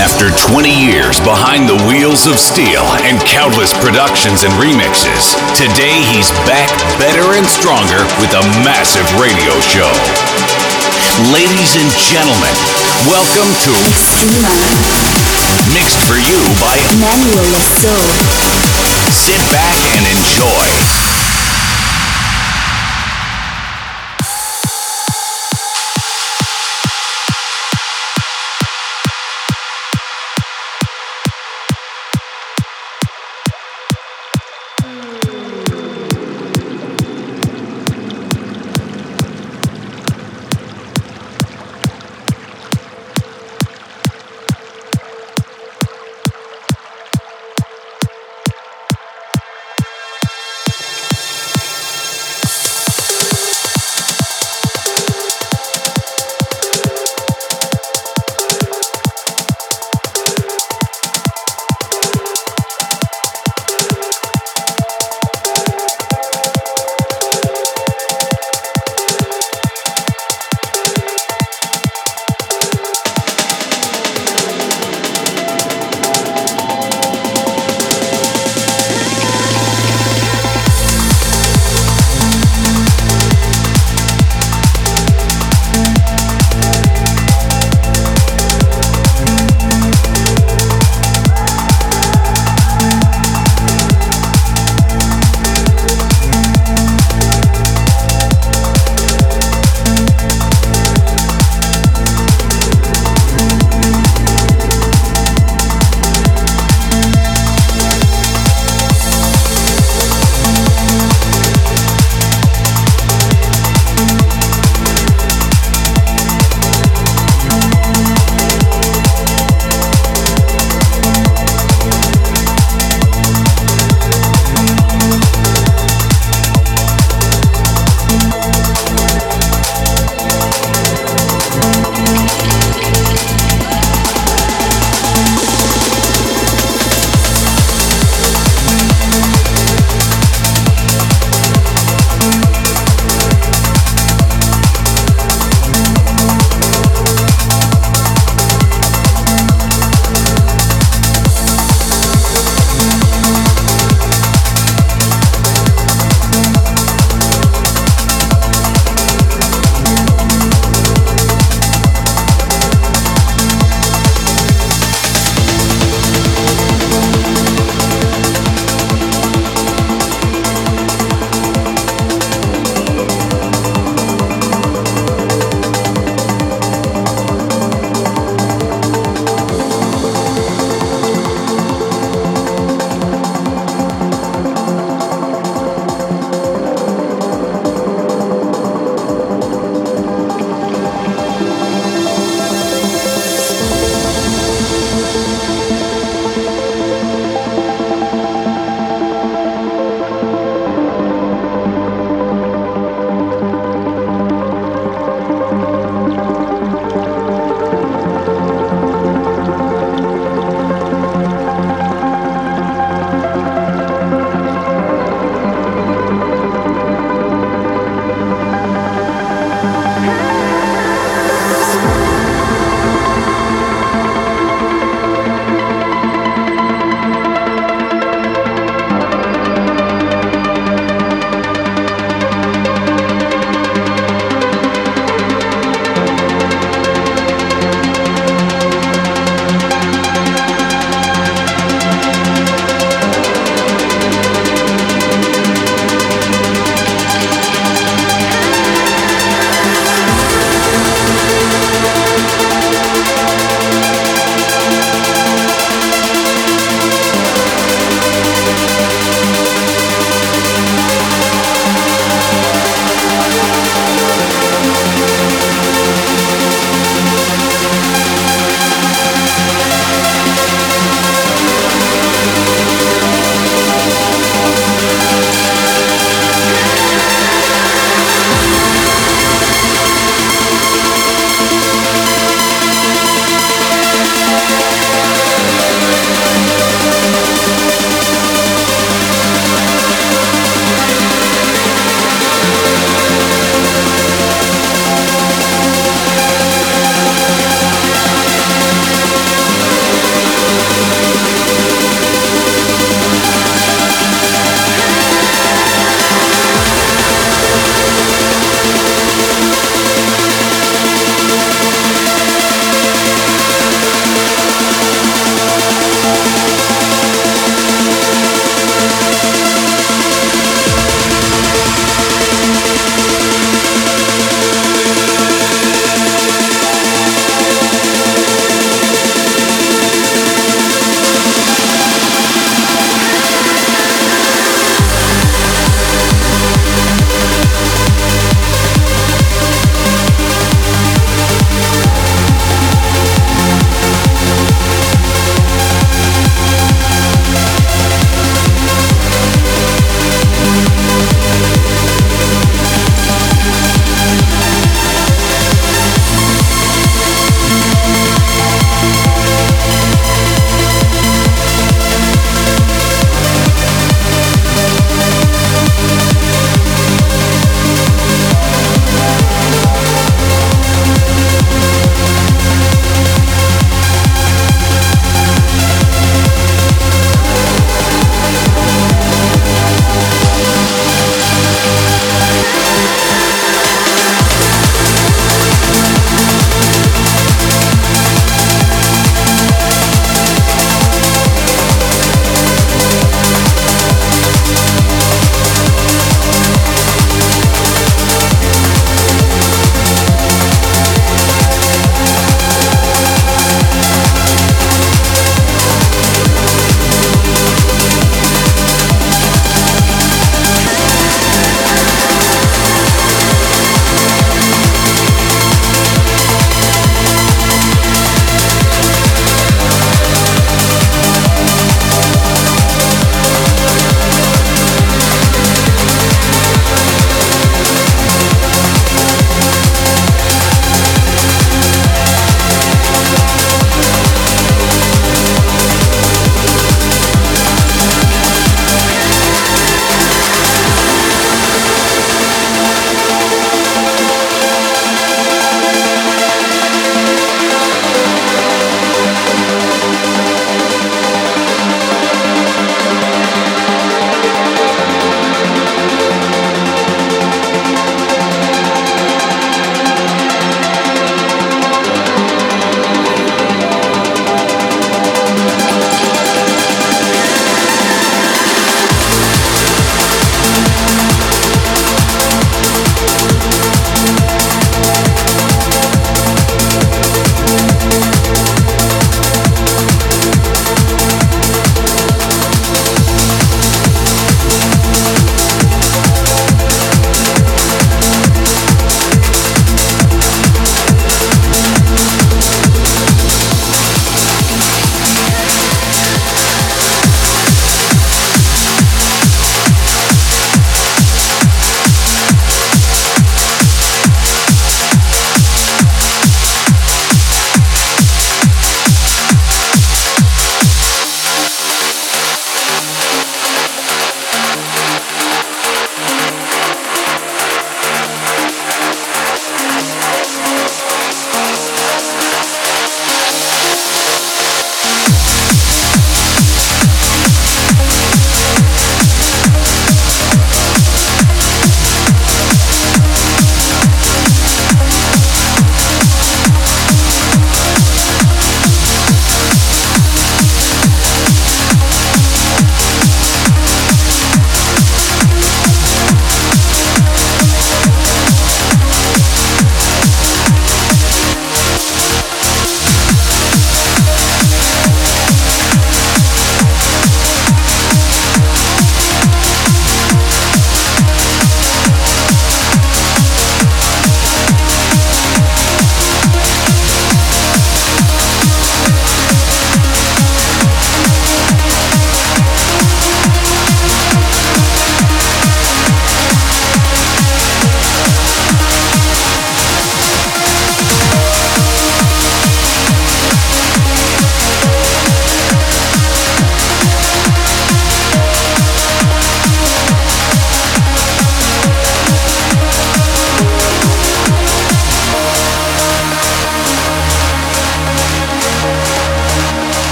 [0.00, 6.32] After 20 years behind the wheels of steel and countless productions and remixes, today he's
[6.48, 9.92] back better and stronger with a massive radio show.
[11.28, 12.56] Ladies and gentlemen,
[13.12, 14.48] welcome to Extrema.
[15.76, 18.00] Mixed for You by Manuel Le Saux.
[19.12, 21.19] Sit back and enjoy.